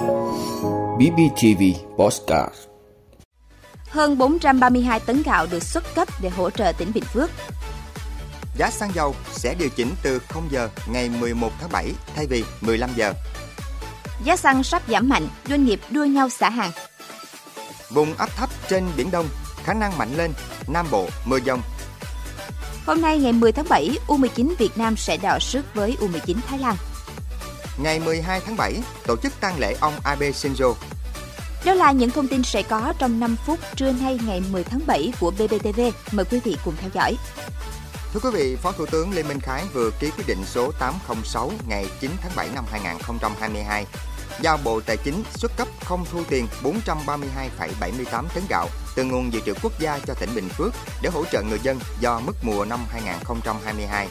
BBTV 0.00 1.62
Postcard 1.98 2.54
Hơn 3.88 4.18
432 4.18 5.00
tấn 5.00 5.22
gạo 5.22 5.46
được 5.50 5.62
xuất 5.62 5.94
cấp 5.94 6.08
để 6.22 6.28
hỗ 6.28 6.50
trợ 6.50 6.72
tỉnh 6.78 6.92
Bình 6.94 7.04
Phước. 7.04 7.30
Giá 8.56 8.70
xăng 8.70 8.90
dầu 8.94 9.14
sẽ 9.32 9.54
điều 9.58 9.68
chỉnh 9.68 9.90
từ 10.02 10.18
0 10.18 10.48
giờ 10.50 10.68
ngày 10.92 11.08
11 11.08 11.50
tháng 11.60 11.72
7 11.72 11.92
thay 12.16 12.26
vì 12.26 12.44
15 12.60 12.90
giờ. 12.96 13.12
Giá 14.24 14.36
xăng 14.36 14.62
sắp 14.62 14.82
giảm 14.88 15.08
mạnh, 15.08 15.28
doanh 15.48 15.64
nghiệp 15.64 15.80
đua 15.90 16.04
nhau 16.04 16.28
xả 16.28 16.50
hàng. 16.50 16.70
Vùng 17.90 18.14
áp 18.14 18.28
thấp 18.36 18.50
trên 18.68 18.84
Biển 18.96 19.10
Đông 19.10 19.26
khả 19.64 19.74
năng 19.74 19.98
mạnh 19.98 20.16
lên, 20.16 20.32
Nam 20.68 20.86
Bộ 20.90 21.08
mưa 21.24 21.38
dông. 21.46 21.60
Hôm 22.86 23.00
nay 23.00 23.18
ngày 23.18 23.32
10 23.32 23.52
tháng 23.52 23.66
7, 23.68 23.90
U19 24.06 24.54
Việt 24.58 24.78
Nam 24.78 24.96
sẽ 24.96 25.16
đọ 25.16 25.38
sức 25.38 25.64
với 25.74 25.96
U19 26.00 26.36
Thái 26.46 26.58
Lan. 26.58 26.76
Ngày 27.82 28.00
12 28.00 28.40
tháng 28.40 28.56
7, 28.56 28.74
tổ 29.06 29.16
chức 29.16 29.32
tang 29.40 29.58
lễ 29.58 29.76
ông 29.80 29.94
Abe 30.04 30.30
Shinzo. 30.30 30.74
Đó 31.64 31.74
là 31.74 31.92
những 31.92 32.10
thông 32.10 32.28
tin 32.28 32.42
sẽ 32.42 32.62
có 32.62 32.92
trong 32.98 33.20
5 33.20 33.36
phút 33.46 33.58
trưa 33.76 33.92
nay 33.92 34.18
ngày 34.26 34.42
10 34.50 34.64
tháng 34.64 34.80
7 34.86 35.12
của 35.20 35.30
BBTV. 35.30 35.80
Mời 36.12 36.24
quý 36.30 36.40
vị 36.44 36.56
cùng 36.64 36.74
theo 36.80 36.90
dõi. 36.94 37.16
Thưa 38.12 38.20
quý 38.22 38.30
vị, 38.32 38.56
Phó 38.56 38.72
Thủ 38.72 38.86
tướng 38.86 39.14
Lê 39.14 39.22
Minh 39.22 39.40
Khái 39.40 39.64
vừa 39.72 39.90
ký 40.00 40.10
quyết 40.16 40.24
định 40.26 40.38
số 40.46 40.72
806 40.80 41.52
ngày 41.68 41.86
9 42.00 42.10
tháng 42.22 42.32
7 42.36 42.48
năm 42.54 42.64
2022 42.70 43.86
giao 44.40 44.58
Bộ 44.64 44.80
Tài 44.80 44.96
chính 44.96 45.22
xuất 45.34 45.56
cấp 45.56 45.68
không 45.84 46.04
thu 46.12 46.22
tiền 46.28 46.46
432,78 46.62 48.24
tấn 48.34 48.44
gạo 48.48 48.68
từ 48.96 49.04
nguồn 49.04 49.32
dự 49.32 49.40
trữ 49.46 49.54
quốc 49.62 49.72
gia 49.80 49.98
cho 50.06 50.14
tỉnh 50.14 50.30
Bình 50.34 50.48
Phước 50.48 50.74
để 51.02 51.10
hỗ 51.12 51.24
trợ 51.24 51.42
người 51.42 51.58
dân 51.62 51.78
do 52.00 52.20
mất 52.20 52.32
mùa 52.42 52.64
năm 52.64 52.80
2022. 52.90 54.08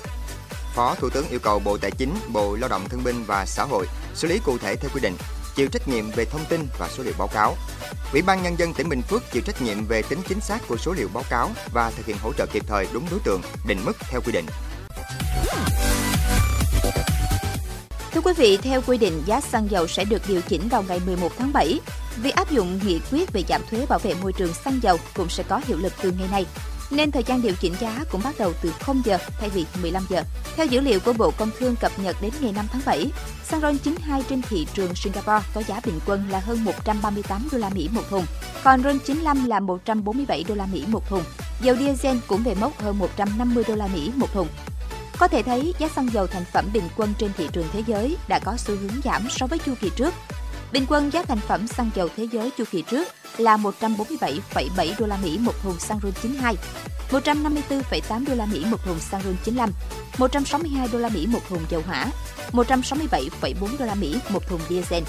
Phó 0.80 0.96
Thủ 0.96 1.10
tướng 1.10 1.30
yêu 1.30 1.40
cầu 1.40 1.60
Bộ 1.60 1.78
Tài 1.78 1.92
chính, 1.92 2.16
Bộ 2.34 2.56
Lao 2.56 2.70
động 2.70 2.90
Thương 2.90 3.04
binh 3.04 3.24
và 3.28 3.46
Xã 3.46 3.64
hội 3.64 3.86
xử 4.14 4.28
lý 4.28 4.40
cụ 4.46 4.58
thể 4.58 4.76
theo 4.76 4.92
quy 4.94 5.02
định, 5.02 5.14
chịu 5.56 5.68
trách 5.72 5.88
nhiệm 5.88 6.12
về 6.12 6.26
thông 6.26 6.46
tin 6.50 6.68
và 6.80 6.90
số 6.90 7.04
liệu 7.04 7.14
báo 7.18 7.28
cáo. 7.28 7.56
Ủy 8.14 8.22
ban 8.22 8.44
nhân 8.44 8.56
dân 8.60 8.74
tỉnh 8.74 8.90
Bình 8.90 9.02
Phước 9.02 9.32
chịu 9.32 9.42
trách 9.46 9.62
nhiệm 9.62 9.86
về 9.86 10.02
tính 10.02 10.20
chính 10.28 10.40
xác 10.40 10.60
của 10.68 10.78
số 10.78 10.94
liệu 10.94 11.08
báo 11.14 11.24
cáo 11.30 11.50
và 11.74 11.92
thực 11.92 12.06
hiện 12.06 12.18
hỗ 12.22 12.34
trợ 12.34 12.46
kịp 12.46 12.64
thời 12.68 12.88
đúng 12.94 13.06
đối 13.12 13.20
tượng, 13.20 13.42
định 13.68 13.78
mức 13.86 13.98
theo 14.10 14.22
quy 14.26 14.32
định. 14.32 14.46
Thưa 18.12 18.22
quý 18.22 18.34
vị, 18.38 18.58
theo 18.58 18.82
quy 18.88 18.98
định, 18.98 19.24
giá 19.26 19.42
xăng 19.42 19.72
dầu 19.72 19.88
sẽ 19.88 20.06
được 20.06 20.22
điều 20.28 20.42
chỉnh 20.42 20.70
vào 20.70 20.84
ngày 20.88 21.00
11 21.06 21.32
tháng 21.38 21.54
7. 21.54 21.80
Việc 22.18 22.36
áp 22.36 22.52
dụng 22.52 22.80
nghị 22.86 23.00
quyết 23.12 23.34
về 23.34 23.44
giảm 23.50 23.62
thuế 23.70 23.86
bảo 23.86 24.00
vệ 24.00 24.14
môi 24.22 24.34
trường 24.34 24.54
xăng 24.54 24.80
dầu 24.84 24.98
cũng 25.16 25.30
sẽ 25.30 25.44
có 25.44 25.62
hiệu 25.66 25.78
lực 25.78 25.94
từ 26.02 26.12
ngày 26.12 26.28
nay 26.32 26.46
nên 26.92 27.12
thời 27.12 27.24
gian 27.24 27.42
điều 27.42 27.54
chỉnh 27.62 27.74
giá 27.80 28.04
cũng 28.12 28.22
bắt 28.24 28.36
đầu 28.40 28.54
từ 28.62 28.72
0 28.80 29.02
giờ 29.06 29.18
thay 29.40 29.50
vì 29.50 29.66
15 29.82 30.04
giờ. 30.10 30.24
Theo 30.56 30.66
dữ 30.66 30.82
liệu 30.82 31.00
của 31.00 31.14
Bộ 31.14 31.32
Công 31.38 31.50
Thương 31.60 31.76
cập 31.76 31.92
nhật 32.00 32.16
đến 32.22 32.32
ngày 32.42 32.54
5 32.54 32.66
tháng 32.72 32.82
7, 32.86 33.12
xăng 33.44 33.62
RON 33.62 33.78
92 33.78 34.24
trên 34.30 34.42
thị 34.42 34.68
trường 34.74 34.96
Singapore 34.96 35.48
có 35.54 35.64
giá 35.68 35.82
bình 35.86 36.00
quân 36.06 36.30
là 36.30 36.40
hơn 36.40 36.64
138 36.64 37.48
đô 37.52 37.58
la 37.58 37.70
Mỹ 37.70 37.90
một 37.92 38.10
thùng, 38.10 38.26
còn 38.64 38.84
RON 38.84 39.00
95 39.00 39.46
là 39.46 39.60
147 39.60 40.44
đô 40.48 40.56
la 40.56 40.66
Mỹ 40.66 40.84
một 40.88 41.10
thùng. 41.10 41.24
Dầu 41.62 41.76
diesel 41.76 42.18
cũng 42.28 42.44
về 42.44 42.56
mốc 42.56 42.82
hơn 42.82 43.00
150 43.00 43.64
đô 43.68 43.76
la 43.76 43.88
Mỹ 43.88 44.12
một 44.16 44.34
thùng. 44.34 44.48
Có 45.20 45.28
thể 45.28 45.44
thấy 45.44 45.74
giá 45.80 45.88
xăng 45.88 46.14
dầu 46.14 46.28
thành 46.28 46.44
phẩm 46.54 46.66
bình 46.74 46.84
quân 46.96 47.14
trên 47.20 47.32
thị 47.38 47.48
trường 47.54 47.68
thế 47.74 47.84
giới 47.88 48.18
đã 48.28 48.40
có 48.40 48.58
xu 48.58 48.76
hướng 48.76 49.02
giảm 49.04 49.30
so 49.30 49.48
với 49.48 49.60
chu 49.60 49.74
kỳ 49.82 49.92
trước. 49.96 50.14
Bình 50.72 50.86
quân 50.90 51.14
giá 51.14 51.24
thành 51.24 51.40
phẩm 51.48 51.68
xăng 51.68 51.90
dầu 51.96 52.10
thế 52.18 52.28
giới 52.32 52.50
chu 52.58 52.64
kỳ 52.72 52.82
trước 52.82 53.08
là 53.38 53.58
147,7 53.58 54.94
đô 55.00 55.06
la 55.06 55.18
Mỹ 55.24 55.38
một 55.42 55.54
thùng 55.64 55.80
xăng 55.80 56.00
RON 56.04 56.12
92, 56.22 56.56
154,8 57.12 58.26
đô 58.28 58.36
la 58.36 58.46
Mỹ 58.46 58.66
một 58.72 58.84
thùng 58.86 59.00
xăng 59.00 59.22
RON 59.22 59.36
95, 59.44 59.72
162 60.18 60.88
đô 60.92 61.00
la 61.00 61.10
Mỹ 61.10 61.28
một 61.28 61.40
thùng 61.50 61.64
dầu 61.70 61.82
hỏa, 61.86 62.06
167,4 62.52 63.78
đô 63.80 63.86
la 63.86 63.96
Mỹ 63.96 64.16
một 64.30 64.48
thùng 64.50 64.62
diesel. 64.70 65.04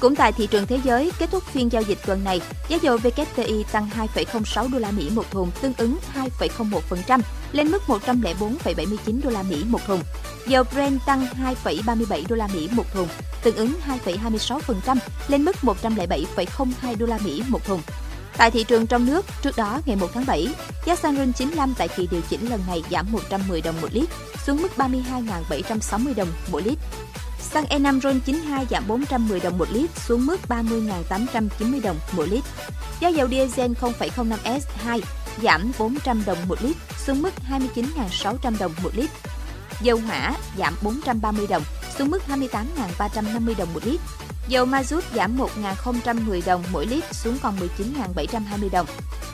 Cũng 0.00 0.16
tại 0.16 0.32
thị 0.32 0.46
trường 0.46 0.66
thế 0.66 0.80
giới, 0.84 1.12
kết 1.18 1.30
thúc 1.30 1.44
phiên 1.44 1.72
giao 1.72 1.82
dịch 1.82 1.98
tuần 2.06 2.24
này, 2.24 2.40
giá 2.68 2.78
dầu 2.82 2.96
WTI 2.96 3.64
tăng 3.72 3.88
2,06 4.14 4.72
đô 4.72 4.78
la 4.78 4.90
Mỹ 4.90 5.10
một 5.14 5.30
thùng, 5.30 5.50
tương 5.62 5.74
ứng 5.78 5.96
2,01% 6.38 7.20
lên 7.52 7.68
mức 7.70 7.82
104,79 7.86 9.20
đô 9.24 9.30
la 9.30 9.42
Mỹ 9.42 9.64
một 9.68 9.80
thùng. 9.86 10.00
Dầu 10.46 10.64
Brent 10.72 11.00
tăng 11.06 11.26
2,37 11.64 12.22
đô 12.28 12.36
la 12.36 12.46
Mỹ 12.46 12.68
một 12.72 12.84
thùng, 12.94 13.08
tương 13.42 13.56
ứng 13.56 13.72
2,26% 14.04 14.96
lên 15.28 15.44
mức 15.44 15.56
107,02 15.62 16.96
đô 16.98 17.06
la 17.06 17.18
Mỹ 17.24 17.42
một 17.48 17.64
thùng. 17.64 17.80
Tại 18.36 18.50
thị 18.50 18.64
trường 18.64 18.86
trong 18.86 19.06
nước, 19.06 19.26
trước 19.42 19.56
đó 19.56 19.80
ngày 19.86 19.96
1 19.96 20.06
tháng 20.14 20.26
7, 20.26 20.48
giá 20.86 20.96
xăng 20.96 21.16
RON 21.16 21.32
95 21.32 21.74
tại 21.78 21.88
kỳ 21.88 22.08
điều 22.10 22.20
chỉnh 22.30 22.50
lần 22.50 22.60
này 22.66 22.82
giảm 22.90 23.12
110 23.12 23.60
đồng 23.60 23.80
một 23.80 23.88
lít 23.92 24.08
xuống 24.46 24.62
mức 24.62 24.68
32.760 24.76 26.14
đồng 26.14 26.28
mỗi 26.50 26.62
lít. 26.62 26.78
Xăng 27.40 27.64
E5 27.64 28.00
RON 28.00 28.20
92 28.20 28.66
giảm 28.70 28.88
410 28.88 29.40
đồng 29.40 29.58
một 29.58 29.68
lít 29.72 29.90
xuống 30.06 30.26
mức 30.26 30.40
30.890 30.48 31.82
đồng 31.82 31.96
mỗi 32.12 32.28
lít. 32.28 32.44
Giá 33.00 33.08
dầu 33.08 33.28
diesel 33.28 33.72
0,05S2 33.72 35.00
giảm 35.42 35.72
400 35.78 36.22
đồng 36.26 36.38
một 36.48 36.62
lít 36.62 36.76
xuống 37.06 37.22
mức 37.22 37.30
29.600 37.50 38.58
đồng 38.58 38.72
một 38.82 38.90
lít. 38.94 39.10
Dầu 39.82 40.00
hỏa 40.06 40.34
giảm 40.58 40.74
430 40.82 41.46
đồng 41.46 41.62
xuống 41.98 42.10
mức 42.10 42.22
28.350 42.28 43.54
đồng 43.58 43.74
một 43.74 43.80
lít. 43.84 44.00
Dầu 44.48 44.64
ma 44.64 44.82
rút 44.82 45.04
giảm 45.14 45.38
1.010 45.38 46.40
đồng 46.46 46.64
mỗi 46.72 46.86
lít 46.86 47.04
xuống 47.14 47.38
còn 47.42 47.56
19.720 47.78 48.70
đồng. 48.72 48.86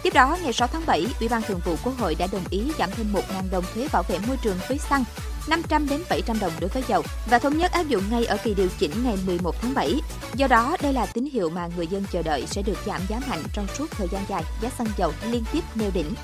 Tiếp 0.02 0.14
đó, 0.14 0.38
ngày 0.42 0.52
6 0.52 0.68
tháng 0.68 0.82
7, 0.86 1.06
Ủy 1.20 1.28
ban 1.28 1.42
Thường 1.42 1.60
vụ 1.64 1.76
Quốc 1.84 1.98
hội 1.98 2.14
đã 2.14 2.26
đồng 2.32 2.44
ý 2.50 2.72
giảm 2.78 2.90
thêm 2.96 3.12
1.000 3.12 3.50
đồng 3.50 3.64
thuế 3.74 3.88
bảo 3.92 4.02
vệ 4.02 4.18
môi 4.18 4.36
trường 4.36 4.56
với 4.68 4.78
xăng, 4.78 5.04
500 5.48 5.88
đến 5.88 6.02
700 6.10 6.38
đồng 6.38 6.52
đối 6.60 6.68
với 6.68 6.82
dầu 6.88 7.02
và 7.30 7.38
thống 7.38 7.58
nhất 7.58 7.72
áp 7.72 7.82
dụng 7.82 8.02
ngay 8.10 8.24
ở 8.24 8.36
kỳ 8.44 8.54
điều 8.54 8.68
chỉnh 8.78 9.04
ngày 9.04 9.18
11 9.26 9.54
tháng 9.62 9.74
7. 9.74 9.94
Do 10.34 10.46
đó, 10.46 10.76
đây 10.82 10.92
là 10.92 11.06
tín 11.06 11.28
hiệu 11.32 11.50
mà 11.50 11.68
người 11.76 11.86
dân 11.86 12.04
chờ 12.12 12.22
đợi 12.22 12.46
sẽ 12.46 12.62
được 12.62 12.78
giảm 12.86 13.00
giá 13.08 13.20
mạnh 13.28 13.42
trong 13.52 13.66
suốt 13.78 13.90
thời 13.90 14.08
gian 14.08 14.24
dài, 14.28 14.42
giá 14.60 14.70
xăng 14.78 14.88
dầu 14.96 15.12
liên 15.30 15.44
tiếp 15.52 15.64
nêu 15.74 15.90
đỉnh. 15.94 16.14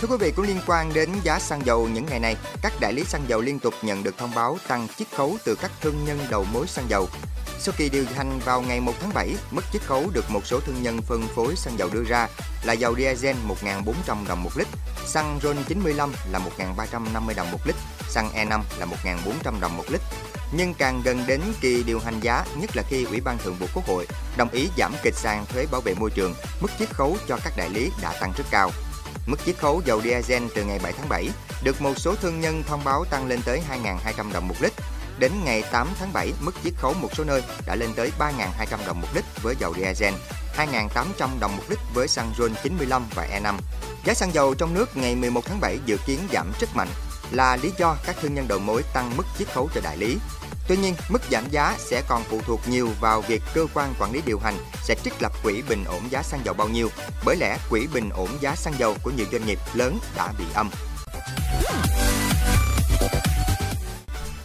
Thưa 0.00 0.08
quý 0.08 0.16
vị, 0.20 0.32
cũng 0.36 0.44
liên 0.44 0.60
quan 0.66 0.92
đến 0.94 1.10
giá 1.22 1.38
xăng 1.38 1.66
dầu 1.66 1.88
những 1.88 2.06
ngày 2.06 2.20
này, 2.20 2.36
các 2.62 2.72
đại 2.80 2.92
lý 2.92 3.04
xăng 3.04 3.28
dầu 3.28 3.40
liên 3.40 3.58
tục 3.58 3.74
nhận 3.82 4.02
được 4.02 4.18
thông 4.18 4.34
báo 4.34 4.58
tăng 4.68 4.88
chiết 4.98 5.08
khấu 5.16 5.36
từ 5.44 5.54
các 5.54 5.70
thương 5.80 6.04
nhân 6.04 6.18
đầu 6.30 6.44
mối 6.52 6.66
xăng 6.66 6.84
dầu. 6.88 7.08
Sau 7.60 7.74
kỳ 7.78 7.88
điều 7.88 8.04
hành 8.16 8.38
vào 8.44 8.62
ngày 8.62 8.80
1 8.80 8.92
tháng 9.00 9.14
7, 9.14 9.34
mức 9.50 9.62
chiết 9.72 9.82
khấu 9.82 10.10
được 10.12 10.30
một 10.30 10.46
số 10.46 10.60
thương 10.60 10.82
nhân 10.82 11.02
phân 11.02 11.22
phối 11.34 11.56
xăng 11.56 11.78
dầu 11.78 11.88
đưa 11.92 12.04
ra 12.04 12.28
là 12.64 12.72
dầu 12.72 12.94
diesel 12.96 13.36
1.400 13.64 14.26
đồng 14.28 14.42
một 14.42 14.50
lít, 14.56 14.66
xăng 15.06 15.38
RON 15.42 15.56
95 15.68 16.12
là 16.32 16.40
1.350 16.58 17.34
đồng 17.36 17.50
một 17.50 17.60
lít, 17.66 17.76
xăng 18.08 18.30
E5 18.34 18.60
là 18.78 18.86
1.400 18.86 19.60
đồng 19.60 19.76
một 19.76 19.84
lít. 19.88 20.00
Nhưng 20.52 20.74
càng 20.74 21.02
gần 21.04 21.24
đến 21.26 21.40
kỳ 21.60 21.82
điều 21.82 22.00
hành 22.00 22.20
giá, 22.20 22.44
nhất 22.56 22.76
là 22.76 22.82
khi 22.88 23.04
Ủy 23.04 23.20
ban 23.20 23.38
Thường 23.38 23.56
vụ 23.60 23.66
Quốc 23.74 23.86
hội 23.86 24.06
đồng 24.36 24.50
ý 24.50 24.68
giảm 24.78 24.92
kịch 25.02 25.14
sàn 25.14 25.46
thuế 25.46 25.66
bảo 25.70 25.80
vệ 25.80 25.94
môi 25.94 26.10
trường, 26.10 26.34
mức 26.60 26.70
chiết 26.78 26.90
khấu 26.90 27.16
cho 27.28 27.38
các 27.44 27.52
đại 27.56 27.70
lý 27.70 27.90
đã 28.02 28.12
tăng 28.20 28.32
rất 28.36 28.44
cao. 28.50 28.70
Mức 29.28 29.36
chiết 29.46 29.58
khấu 29.58 29.82
dầu 29.84 30.02
diesel 30.02 30.42
từ 30.54 30.64
ngày 30.64 30.78
7 30.82 30.92
tháng 30.92 31.08
7 31.08 31.28
được 31.62 31.80
một 31.80 31.98
số 31.98 32.14
thương 32.14 32.40
nhân 32.40 32.62
thông 32.66 32.84
báo 32.84 33.04
tăng 33.04 33.26
lên 33.26 33.40
tới 33.44 33.62
2.200 33.84 34.32
đồng 34.32 34.48
một 34.48 34.54
lít. 34.60 34.72
Đến 35.18 35.32
ngày 35.44 35.62
8 35.72 35.88
tháng 35.98 36.12
7, 36.12 36.32
mức 36.40 36.54
chiết 36.64 36.72
khấu 36.76 36.94
một 36.94 37.08
số 37.16 37.24
nơi 37.24 37.42
đã 37.66 37.74
lên 37.74 37.90
tới 37.96 38.10
3.200 38.18 38.86
đồng 38.86 39.00
một 39.00 39.08
lít 39.14 39.24
với 39.42 39.54
dầu 39.58 39.74
diesel, 39.74 40.14
2.800 40.56 41.28
đồng 41.40 41.56
một 41.56 41.62
lít 41.68 41.78
với 41.94 42.08
xăng 42.08 42.32
RON 42.38 42.52
95 42.62 43.02
và 43.14 43.28
E5. 43.32 43.54
Giá 44.04 44.14
xăng 44.14 44.34
dầu 44.34 44.54
trong 44.54 44.74
nước 44.74 44.96
ngày 44.96 45.14
11 45.14 45.44
tháng 45.44 45.60
7 45.60 45.78
dự 45.86 45.96
kiến 46.06 46.18
giảm 46.32 46.52
rất 46.60 46.68
mạnh 46.74 46.88
là 47.30 47.56
lý 47.56 47.72
do 47.78 47.96
các 48.06 48.16
thương 48.22 48.34
nhân 48.34 48.48
đầu 48.48 48.58
mối 48.58 48.82
tăng 48.94 49.16
mức 49.16 49.24
chiết 49.38 49.48
khấu 49.54 49.68
cho 49.74 49.80
đại 49.84 49.96
lý. 49.96 50.16
Tuy 50.68 50.76
nhiên, 50.76 50.94
mức 51.08 51.22
giảm 51.30 51.44
giá 51.50 51.76
sẽ 51.78 52.02
còn 52.08 52.22
phụ 52.24 52.40
thuộc 52.46 52.60
nhiều 52.68 52.88
vào 53.00 53.20
việc 53.20 53.42
cơ 53.54 53.66
quan 53.74 53.94
quản 53.98 54.12
lý 54.12 54.22
điều 54.26 54.38
hành 54.38 54.54
sẽ 54.82 54.94
trích 55.04 55.22
lập 55.22 55.32
quỹ 55.42 55.62
bình 55.68 55.84
ổn 55.84 56.02
giá 56.10 56.22
xăng 56.22 56.40
dầu 56.44 56.54
bao 56.54 56.68
nhiêu, 56.68 56.88
bởi 57.24 57.36
lẽ 57.36 57.58
quỹ 57.70 57.86
bình 57.94 58.10
ổn 58.10 58.28
giá 58.40 58.56
xăng 58.56 58.74
dầu 58.78 58.96
của 59.02 59.10
nhiều 59.10 59.26
doanh 59.32 59.46
nghiệp 59.46 59.58
lớn 59.74 59.98
đã 60.16 60.32
bị 60.38 60.44
âm. 60.54 60.70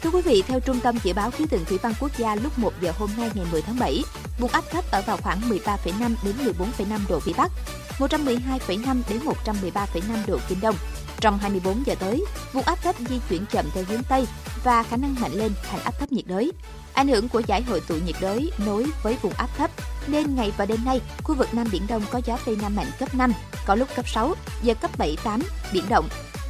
Thưa 0.02 0.10
quý 0.10 0.22
vị, 0.22 0.44
theo 0.48 0.60
Trung 0.60 0.80
tâm 0.80 0.98
Dự 1.04 1.14
báo 1.14 1.32
Khí 1.32 1.46
tượng 1.50 1.66
Thủy 1.66 1.78
văn 1.82 1.94
Quốc 2.00 2.12
gia 2.18 2.36
lúc 2.36 2.60
1 2.60 2.74
giờ 2.82 2.92
hôm 2.98 3.10
nay 3.18 3.32
ngày 3.34 3.46
10 3.52 3.62
tháng 3.62 3.80
7, 3.80 4.04
vùng 4.40 4.52
áp 4.52 4.64
thấp 4.72 4.92
ở 4.92 5.02
vào 5.02 5.18
khoảng 5.18 5.42
13,5 5.50 6.16
đến 6.24 6.36
14,5 6.58 7.00
độ 7.10 7.20
Vĩ 7.20 7.34
Bắc, 7.38 7.52
112,5 8.00 9.02
đến 9.10 9.20
113,5 9.46 10.02
độ 10.28 10.40
Kinh 10.48 10.62
Đông. 10.62 10.76
Trong 11.20 11.38
24 11.38 11.86
giờ 11.86 11.96
tới, 12.00 12.26
vùng 12.54 12.64
áp 12.64 12.84
thấp 12.84 12.96
di 13.10 13.20
chuyển 13.30 13.46
chậm 13.52 13.66
theo 13.74 13.84
hướng 13.88 14.04
Tây 14.04 14.28
và 14.64 14.84
khả 14.84 14.98
năng 14.98 15.16
mạnh 15.22 15.34
lên 15.34 15.52
thành 15.72 15.84
áp 15.84 16.00
thấp 16.00 16.12
nhiệt 16.12 16.28
đới. 16.28 16.52
Ảnh 16.94 17.08
hưởng 17.08 17.30
của 17.30 17.42
giải 17.48 17.62
hội 17.62 17.82
tụ 17.88 17.96
nhiệt 18.06 18.16
đới 18.22 18.52
nối 18.66 18.86
với 19.04 19.18
vùng 19.22 19.34
áp 19.34 19.50
thấp 19.58 19.72
nên 20.08 20.36
ngày 20.36 20.52
và 20.58 20.66
đêm 20.66 20.86
nay, 20.86 21.02
khu 21.24 21.36
vực 21.36 21.54
Nam 21.54 21.68
Biển 21.72 21.88
Đông 21.88 22.04
có 22.12 22.22
gió 22.26 22.38
Tây 22.46 22.58
Nam 22.62 22.76
mạnh 22.76 22.92
cấp 23.00 23.16
5, 23.16 23.34
có 23.66 23.76
lúc 23.76 23.88
cấp 23.96 24.10
6, 24.10 24.36
giật 24.64 24.78
cấp 24.82 24.92
7, 24.98 25.18
8, 25.24 25.42
biển 25.74 25.84
động. 25.90 26.10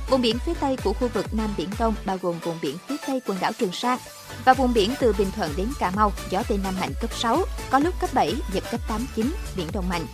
Vùng 0.10 0.21
biển 0.21 0.39
phía 0.45 0.54
Tây 0.54 0.77
của 0.83 0.94
khu 0.94 1.07
vực 1.13 1.33
Nam 1.33 1.54
Biển 1.57 1.69
Đông 1.80 1.95
bao 2.06 2.18
gồm 2.21 2.39
vùng 2.39 2.57
biển 2.62 2.77
phía 2.88 2.95
Tây 3.07 3.21
quần 3.27 3.38
đảo 3.42 3.51
Trường 3.60 3.71
Sa 3.71 3.98
và 4.45 4.54
vùng 4.54 4.74
biển 4.74 4.94
từ 5.00 5.13
Bình 5.18 5.31
Thuận 5.36 5.54
đến 5.56 5.68
Cà 5.80 5.92
Mau, 5.95 6.12
gió 6.30 6.44
Tây 6.48 6.59
Nam 6.63 6.75
mạnh 6.81 6.92
cấp 7.01 7.12
6, 7.13 7.39
có 7.71 7.80
lúc 7.80 7.94
cấp 8.01 8.09
7, 8.13 8.36
giật 8.54 8.63
cấp 8.71 8.81
8, 8.88 9.07
9, 9.16 9.33
biển 9.57 9.68
động 9.74 9.89
mạnh. 9.89 10.06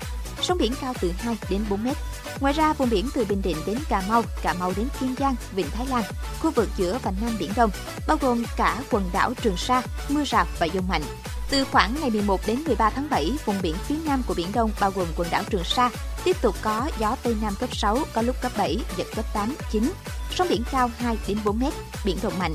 Sóng 0.42 0.57
biển 0.57 0.74
cao 0.81 0.94
từ 1.02 1.12
2 1.18 1.38
đến 1.50 1.66
4 1.69 1.84
mét. 1.84 1.98
Ngoài 2.40 2.54
ra, 2.54 2.74
vùng 2.74 2.90
biển 2.90 3.10
từ 3.14 3.26
Bình 3.26 3.42
Định 3.42 3.58
đến 3.66 3.78
Cà 3.90 4.04
Mau, 4.10 4.24
Cà 4.42 4.54
Mau 4.54 4.74
đến 4.78 4.88
Kiên 5.00 5.16
Giang, 5.20 5.36
Vịnh 5.52 5.70
Thái 5.72 5.86
Lan, 5.88 6.04
khu 6.40 6.52
vực 6.52 6.70
giữa 6.78 7.00
và 7.04 7.12
Nam 7.22 7.32
Biển 7.40 7.52
Đông, 7.56 7.70
bao 8.08 8.18
gồm 8.22 8.44
cả 8.58 8.82
quần 8.92 9.10
đảo 9.14 9.34
Trường 9.42 9.58
Sa, 9.58 9.82
mưa 10.10 10.24
rào 10.26 10.46
và 10.60 10.68
dông 10.74 10.88
mạnh. 10.88 11.02
Từ 11.50 11.66
khoảng 11.72 11.96
ngày 12.02 12.10
11 12.10 12.42
đến 12.48 12.64
13 12.66 12.90
tháng 12.90 13.08
7, 13.10 13.32
vùng 13.46 13.62
biển 13.62 13.76
phía 13.88 13.96
nam 14.06 14.24
của 14.28 14.34
Biển 14.34 14.48
Đông 14.54 14.72
bao 14.80 14.92
gồm 14.92 15.08
quần 15.16 15.28
đảo 15.32 15.44
Trường 15.50 15.64
Sa 15.64 15.90
tiếp 16.24 16.42
tục 16.42 16.56
có 16.62 16.90
gió 17.00 17.16
Tây 17.24 17.36
Nam 17.42 17.54
cấp 17.60 17.76
6, 17.76 17.98
có 18.14 18.22
lúc 18.22 18.36
cấp 18.42 18.52
7, 18.58 18.78
giật 18.98 19.08
cấp 19.16 19.26
8, 19.34 19.56
9. 19.72 19.92
Sóng 20.36 20.48
biển 20.50 20.64
cao 20.72 20.92
2 20.98 21.18
đến 21.28 21.38
4 21.46 21.60
mét, 21.60 21.74
biển 22.06 22.18
động 22.24 22.40
mạnh. 22.40 22.54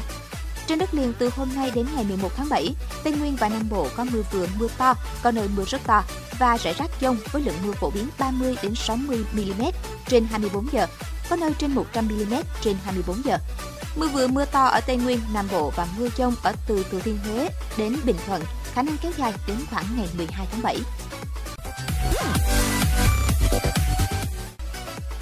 Trên 0.66 0.78
đất 0.78 0.94
liền 0.94 1.12
từ 1.18 1.30
hôm 1.36 1.48
nay 1.54 1.70
đến 1.74 1.86
ngày 1.94 2.04
11 2.04 2.36
tháng 2.36 2.48
7, 2.48 2.74
Tây 3.04 3.12
Nguyên 3.12 3.36
và 3.36 3.48
Nam 3.48 3.68
Bộ 3.70 3.88
có 3.96 4.04
mưa 4.04 4.22
vừa 4.32 4.46
mưa 4.58 4.68
to, 4.78 4.94
có 5.22 5.30
nơi 5.30 5.48
mưa 5.56 5.64
rất 5.64 5.80
to 5.86 6.04
và 6.38 6.56
rải 6.56 6.74
rác 6.78 6.90
dông 7.00 7.16
với 7.32 7.42
lượng 7.42 7.54
mưa 7.64 7.72
phổ 7.72 7.90
biến 7.90 8.08
30 8.18 8.56
đến 8.62 8.74
60 8.74 9.24
mm 9.32 9.62
trên 10.08 10.26
24 10.30 10.66
giờ, 10.72 10.86
có 11.30 11.36
nơi 11.36 11.52
trên 11.58 11.74
100 11.74 12.08
mm 12.08 12.34
trên 12.60 12.76
24 12.84 13.24
giờ. 13.24 13.38
Mưa 13.96 14.08
vừa 14.08 14.26
mưa 14.26 14.44
to 14.44 14.64
ở 14.64 14.80
Tây 14.80 14.96
Nguyên, 14.96 15.20
Nam 15.34 15.48
Bộ 15.52 15.72
và 15.76 15.86
mưa 15.98 16.08
dông 16.16 16.34
ở 16.42 16.52
từ 16.66 16.84
Thừa 16.90 17.00
Thiên 17.00 17.18
Huế 17.18 17.48
đến 17.76 17.96
Bình 18.04 18.16
Thuận 18.26 18.42
khả 18.74 18.82
năng 18.82 18.96
kéo 19.02 19.12
dài 19.18 19.32
đến 19.46 19.56
khoảng 19.70 19.84
ngày 19.96 20.08
12 20.16 20.46
tháng 20.52 20.62
7. 20.62 20.78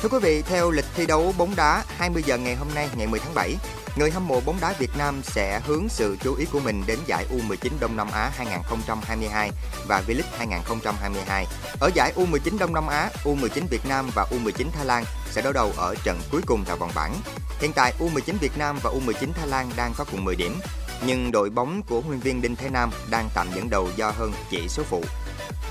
Thưa 0.02 0.08
quý 0.08 0.18
vị, 0.22 0.42
theo 0.42 0.70
lịch 0.70 0.84
thi 0.94 1.06
đấu 1.06 1.34
bóng 1.38 1.56
đá 1.56 1.84
20 1.96 2.22
giờ 2.26 2.38
ngày 2.38 2.56
hôm 2.56 2.68
nay 2.74 2.88
ngày 2.96 3.06
10 3.06 3.20
tháng 3.20 3.34
7, 3.34 3.56
người 3.96 4.10
hâm 4.10 4.28
mộ 4.28 4.40
bóng 4.40 4.56
đá 4.60 4.74
Việt 4.78 4.90
Nam 4.98 5.22
sẽ 5.22 5.60
hướng 5.66 5.88
sự 5.88 6.16
chú 6.22 6.34
ý 6.34 6.44
của 6.52 6.60
mình 6.60 6.82
đến 6.86 6.98
giải 7.06 7.26
U19 7.30 7.70
Đông 7.80 7.96
Nam 7.96 8.08
Á 8.12 8.30
2022 8.36 9.50
và 9.86 10.02
V-League 10.06 10.38
2022. 10.38 11.46
Ở 11.80 11.90
giải 11.94 12.12
U19 12.16 12.58
Đông 12.58 12.74
Nam 12.74 12.86
Á, 12.86 13.10
U19 13.24 13.62
Việt 13.70 13.86
Nam 13.88 14.10
và 14.14 14.26
U19 14.30 14.66
Thái 14.72 14.84
Lan 14.84 15.04
sẽ 15.30 15.42
đối 15.42 15.52
đầu 15.52 15.72
ở 15.76 15.94
trận 16.04 16.20
cuối 16.30 16.40
cùng 16.46 16.64
tại 16.66 16.76
vòng 16.76 16.90
bảng. 16.94 17.14
Hiện 17.60 17.72
tại 17.72 17.94
U19 17.98 18.34
Việt 18.40 18.58
Nam 18.58 18.78
và 18.82 18.90
U19 18.90 19.32
Thái 19.32 19.46
Lan 19.46 19.70
đang 19.76 19.92
có 19.96 20.04
cùng 20.10 20.24
10 20.24 20.36
điểm, 20.36 20.60
nhưng 21.06 21.32
đội 21.32 21.50
bóng 21.50 21.82
của 21.82 22.00
huấn 22.00 22.18
viên 22.18 22.42
Đinh 22.42 22.56
Thế 22.56 22.68
Nam 22.70 22.90
đang 23.10 23.28
tạm 23.34 23.48
dẫn 23.54 23.70
đầu 23.70 23.88
do 23.96 24.10
hơn 24.10 24.32
chỉ 24.50 24.68
số 24.68 24.82
phụ. 24.82 25.04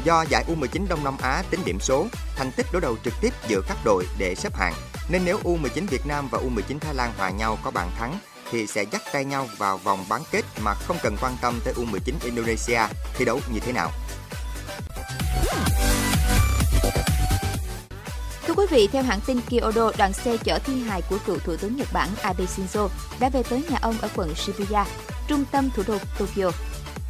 Do 0.03 0.25
giải 0.29 0.45
U19 0.47 0.88
Đông 0.89 1.03
Nam 1.03 1.18
Á 1.21 1.44
tính 1.50 1.59
điểm 1.65 1.79
số, 1.79 2.07
thành 2.35 2.51
tích 2.51 2.65
đối 2.71 2.81
đầu 2.81 2.95
trực 3.03 3.13
tiếp 3.21 3.33
giữa 3.47 3.62
các 3.68 3.77
đội 3.85 4.06
để 4.18 4.35
xếp 4.35 4.56
hạng, 4.56 4.73
nên 5.12 5.22
nếu 5.25 5.40
U19 5.44 5.88
Việt 5.88 6.06
Nam 6.06 6.28
và 6.31 6.40
U19 6.40 6.80
Thái 6.80 6.96
Lan 6.96 7.13
hòa 7.18 7.30
nhau 7.30 7.58
có 7.63 7.72
bàn 7.72 7.92
thắng 7.98 8.19
thì 8.52 8.68
sẽ 8.68 8.86
dắt 8.92 9.02
tay 9.13 9.25
nhau 9.25 9.48
vào 9.58 9.78
vòng 9.78 10.06
bán 10.10 10.22
kết 10.31 10.46
mà 10.62 10.74
không 10.74 10.98
cần 11.04 11.16
quan 11.22 11.34
tâm 11.42 11.60
tới 11.66 11.74
U19 11.74 12.13
Indonesia 12.24 12.80
thi 13.13 13.25
đấu 13.25 13.40
như 13.54 13.60
thế 13.60 13.74
nào. 13.74 13.92
Thưa 18.48 18.54
quý 18.54 18.66
vị, 18.69 18.88
theo 18.92 19.04
hãng 19.04 19.19
tin 19.25 19.42
Kyodo, 19.50 19.92
đoàn 19.98 20.13
xe 20.13 20.38
chở 20.38 20.60
thi 20.60 20.81
hài 20.84 21.02
của 21.10 21.18
cựu 21.25 21.38
Thủ 21.40 21.56
tướng 21.56 21.75
Nhật 21.75 21.88
Bản 21.94 22.10
Abe 22.22 22.46
Shinzo 22.46 22.88
đã 23.19 23.30
về 23.30 23.44
tới 23.44 23.64
nhà 23.69 23.78
ông 23.81 23.96
ở 24.02 24.10
quận 24.16 24.36
Shibuya, 24.36 24.86
trung 25.28 25.46
tâm 25.52 25.69
thủ 25.75 25.84
đô 25.88 25.98
Tokyo 26.19 26.52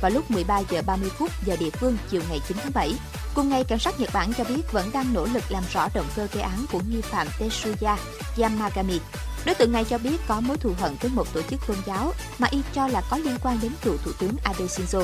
vào 0.02 0.12
lúc 0.12 0.32
13 0.32 0.60
giờ 0.70 0.82
30 0.86 1.10
phút 1.18 1.30
giờ 1.46 1.56
địa 1.60 1.70
phương 1.70 1.98
chiều 2.10 2.22
ngày 2.30 2.40
9 2.48 2.58
tháng 2.62 2.72
7. 2.74 2.94
Cùng 3.36 3.50
ngày, 3.50 3.64
cảnh 3.64 3.80
sát 3.80 4.00
Nhật 4.00 4.10
Bản 4.14 4.34
cho 4.34 4.44
biết 4.44 4.72
vẫn 4.72 4.92
đang 4.94 5.14
nỗ 5.14 5.26
lực 5.26 5.44
làm 5.50 5.64
rõ 5.74 5.88
động 5.94 6.08
cơ 6.16 6.28
gây 6.34 6.44
án 6.44 6.66
của 6.72 6.80
nghi 6.90 7.02
phạm 7.02 7.28
Tetsuya 7.40 7.96
Yamagami. 8.38 9.00
Đối 9.46 9.56
tượng 9.56 9.72
này 9.72 9.86
cho 9.90 9.98
biết 9.98 10.18
có 10.28 10.42
mối 10.42 10.58
thù 10.58 10.74
hận 10.80 10.96
với 11.02 11.12
một 11.12 11.34
tổ 11.34 11.42
chức 11.42 11.68
tôn 11.68 11.78
giáo 11.86 12.14
mà 12.38 12.48
y 12.52 12.62
cho 12.74 12.88
là 12.88 13.02
có 13.10 13.18
liên 13.18 13.36
quan 13.44 13.60
đến 13.62 13.72
cựu 13.84 13.98
thủ 13.98 14.12
tướng 14.20 14.36
Abe 14.44 14.66
Shinzo. 14.66 15.04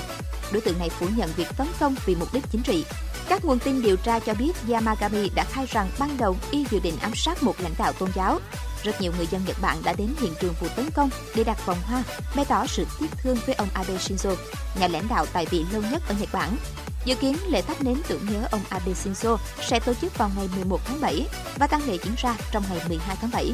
Đối 0.52 0.62
tượng 0.62 0.80
này 0.80 0.90
phủ 0.90 1.08
nhận 1.18 1.30
việc 1.36 1.48
tấn 1.58 1.68
công 1.80 1.96
vì 2.06 2.16
mục 2.16 2.34
đích 2.34 2.44
chính 2.52 2.64
trị. 2.64 2.86
Các 3.30 3.46
nguồn 3.46 3.60
tin 3.60 3.82
điều 3.82 3.96
tra 3.96 4.20
cho 4.20 4.34
biết 4.34 4.52
Yamagami 4.72 5.30
đã 5.36 5.46
khai 5.52 5.66
rằng 5.66 5.90
ban 6.00 6.18
đầu 6.18 6.36
y 6.52 6.66
dự 6.72 6.80
định 6.80 6.98
ám 7.02 7.16
sát 7.16 7.44
một 7.44 7.56
lãnh 7.60 7.74
đạo 7.78 7.94
tôn 7.94 8.10
giáo. 8.16 8.40
Rất 8.84 9.02
nhiều 9.02 9.14
người 9.18 9.28
dân 9.32 9.42
Nhật 9.48 9.58
Bản 9.62 9.78
đã 9.84 9.94
đến 9.94 10.10
hiện 10.20 10.34
trường 10.42 10.54
vụ 10.62 10.68
tấn 10.76 10.90
công 10.92 11.10
để 11.36 11.44
đặt 11.44 11.66
vòng 11.66 11.82
hoa, 11.84 12.04
bày 12.36 12.46
tỏ 12.46 12.68
sự 12.68 12.86
tiếc 13.00 13.12
thương 13.24 13.38
với 13.46 13.56
ông 13.56 13.68
Abe 13.74 13.94
Shinzo, 13.94 14.36
nhà 14.80 14.88
lãnh 14.88 15.08
đạo 15.08 15.26
tại 15.34 15.46
vị 15.46 15.66
lâu 15.72 15.82
nhất 15.92 16.04
ở 16.08 16.16
Nhật 16.20 16.30
Bản. 16.32 16.58
Dự 17.08 17.16
kiến 17.16 17.38
lễ 17.50 17.62
thắp 17.62 17.84
nến 17.84 17.98
tưởng 18.08 18.22
nhớ 18.32 18.48
ông 18.52 18.62
Abe 18.70 18.92
Shinzo 18.92 19.38
sẽ 19.62 19.80
tổ 19.80 19.94
chức 19.94 20.18
vào 20.18 20.32
ngày 20.38 20.50
11 20.56 20.82
tháng 20.86 21.02
7 21.02 21.28
và 21.58 21.68
tăng 21.68 21.88
lễ 21.88 21.98
diễn 22.04 22.14
ra 22.18 22.36
trong 22.52 22.64
ngày 22.70 22.80
12 22.90 23.16
tháng 23.22 23.32
7. 23.34 23.52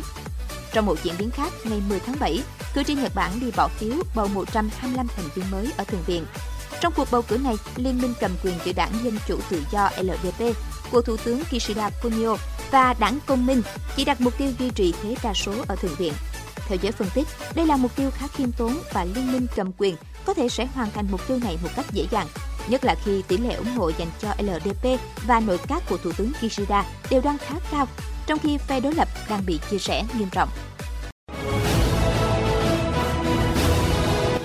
Trong 0.73 0.85
một 0.85 0.95
diễn 1.03 1.13
biến 1.19 1.31
khác, 1.31 1.53
ngày 1.63 1.81
10 1.89 2.00
tháng 2.00 2.15
7, 2.19 2.39
cử 2.73 2.83
tri 2.83 2.94
Nhật 2.94 3.15
Bản 3.15 3.39
đi 3.39 3.51
bỏ 3.57 3.67
phiếu 3.67 3.94
bầu 4.15 4.27
125 4.27 5.07
thành 5.15 5.25
viên 5.35 5.51
mới 5.51 5.71
ở 5.77 5.83
Thượng 5.83 6.03
viện. 6.05 6.25
Trong 6.81 6.94
cuộc 6.95 7.07
bầu 7.11 7.21
cử 7.21 7.38
này, 7.38 7.55
Liên 7.75 8.01
minh 8.01 8.13
cầm 8.19 8.31
quyền 8.44 8.53
giữa 8.65 8.71
đảng 8.75 8.91
Dân 9.03 9.17
Chủ 9.27 9.38
Tự 9.50 9.63
do 9.71 9.89
LDP 9.97 10.55
của 10.91 11.01
Thủ 11.01 11.17
tướng 11.17 11.44
Kishida 11.51 11.89
Fumio 12.01 12.38
và 12.71 12.94
đảng 13.00 13.19
Công 13.25 13.45
minh 13.45 13.61
chỉ 13.95 14.05
đặt 14.05 14.21
mục 14.21 14.38
tiêu 14.38 14.51
duy 14.59 14.69
trì 14.69 14.94
thế 15.03 15.15
đa 15.23 15.33
số 15.33 15.53
ở 15.67 15.75
Thượng 15.75 15.95
viện. 15.95 16.13
Theo 16.67 16.77
giới 16.81 16.91
phân 16.91 17.07
tích, 17.13 17.27
đây 17.55 17.65
là 17.65 17.77
mục 17.77 17.95
tiêu 17.95 18.11
khá 18.11 18.27
khiêm 18.27 18.51
tốn 18.51 18.79
và 18.94 19.05
Liên 19.05 19.31
minh 19.31 19.47
cầm 19.55 19.71
quyền 19.77 19.95
có 20.25 20.33
thể 20.33 20.50
sẽ 20.50 20.65
hoàn 20.65 20.91
thành 20.91 21.07
mục 21.11 21.27
tiêu 21.27 21.39
này 21.44 21.57
một 21.63 21.69
cách 21.75 21.85
dễ 21.91 22.07
dàng, 22.11 22.27
nhất 22.68 22.86
là 22.86 22.95
khi 23.06 23.21
tỷ 23.27 23.38
lệ 23.38 23.54
ủng 23.54 23.75
hộ 23.75 23.92
dành 23.98 24.10
cho 24.19 24.30
LDP 24.38 25.00
và 25.27 25.39
nội 25.39 25.60
các 25.68 25.83
của 25.89 25.98
Thủ 25.98 26.12
tướng 26.18 26.31
Kishida 26.42 26.86
đều 27.10 27.21
đang 27.21 27.38
khá 27.38 27.56
cao, 27.71 27.88
trong 28.25 28.39
khi 28.39 28.57
phe 28.57 28.80
đối 28.80 28.94
lập 28.94 29.07
đang 29.30 29.45
bị 29.45 29.60
chia 29.71 29.77
rẽ 29.77 30.04
nghiêm 30.18 30.30
trọng. 30.31 30.50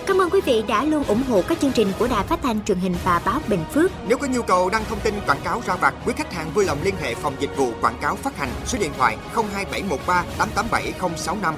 Cảm 0.07 0.21
ơn 0.21 0.31
quý 0.31 0.41
vị 0.41 0.63
đã 0.69 0.85
luôn 0.85 1.05
ủng 1.05 1.23
hộ 1.29 1.43
các 1.49 1.61
chương 1.61 1.73
trình 1.73 1.93
của 1.99 2.09
Đài 2.09 2.25
Phát 2.25 2.39
thanh 2.43 2.65
truyền 2.65 2.79
hình 2.79 2.95
và 3.05 3.21
báo 3.25 3.41
Bình 3.49 3.65
Phước. 3.75 3.91
Nếu 4.09 4.19
có 4.19 4.27
nhu 4.27 4.43
cầu 4.43 4.71
đăng 4.71 4.85
thông 4.89 5.01
tin 5.01 5.15
quảng 5.27 5.41
cáo 5.45 5.63
ra 5.67 5.77
vặt, 5.77 5.95
quý 6.07 6.13
khách 6.17 6.33
hàng 6.33 6.51
vui 6.55 6.65
lòng 6.65 6.79
liên 6.83 6.95
hệ 7.03 7.15
phòng 7.15 7.37
dịch 7.41 7.57
vụ 7.57 7.73
quảng 7.81 7.99
cáo 8.01 8.17
phát 8.17 8.37
hành 8.37 8.49
số 8.67 8.79
điện 8.79 8.93
thoại 8.99 9.17
02713 9.35 10.25
887065. 10.39 11.55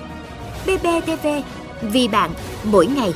BBTV, 0.67 1.27
vì 1.83 2.09
bạn, 2.09 2.31
mỗi 2.65 2.87
ngày. 2.87 3.15